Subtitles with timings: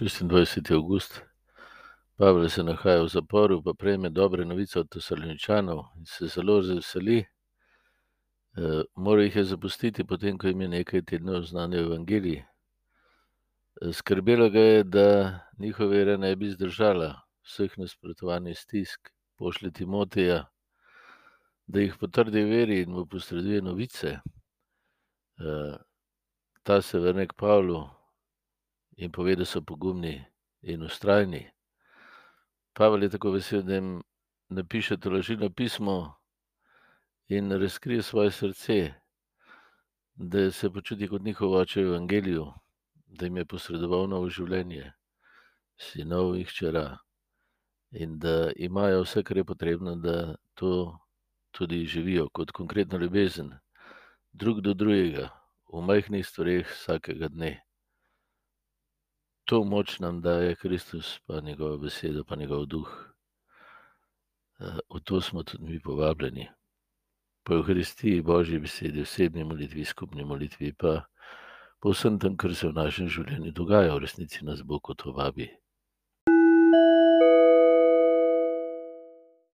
[0.00, 0.70] 26.
[0.70, 1.22] august.
[2.16, 7.18] Pavel se nahaja v zaporu, pa prejme dobre novice od Tesaloničanov in se zelo veseli.
[8.56, 12.44] Uh, Moral jih je zapustiti, potem ko jim je nekaj tednov znane evangeliji.
[13.92, 20.46] Skrbelo ga je, da njihova vera ne bi zdržala vseh nasprotovanj stisk, pošlje Timoteja,
[21.66, 24.20] da jih potrdi v veri in mu posreduje novice.
[25.36, 25.76] Uh,
[26.62, 27.90] ta se vrne k Pavlu
[28.96, 30.24] in pove, da so pogumni
[30.62, 31.50] in ustrajni.
[32.72, 34.02] Pavel je tako vesel, da jim
[34.48, 36.14] napiše tolažilno pismo
[37.28, 38.92] in razkrije svoje srce,
[40.14, 42.46] da se počuti kot njihov oče v evangeliju,
[43.06, 44.92] da jim je posredoval novo življenje,
[45.76, 46.98] sinov in hčera,
[47.90, 50.98] in da imajo vse, kar je potrebno, da to
[51.50, 53.52] tudi živijo kot konkretno ljubezen,
[54.32, 55.28] drug do drugega,
[55.72, 57.60] v majhnih stvareh vsakega dne
[59.52, 62.88] to moč nam daje Kristus, pa njegova beseda, pa njegov duh.
[64.60, 66.48] Eh, v to smo tudi mi povabljeni.
[67.44, 71.04] Po Evharistiji, Božji besedi, osebni molitvi, skupni molitvi, pa
[71.80, 75.50] po vsem tem, kar se v našem življenju dogaja, v resnici nas Bog kot vabi.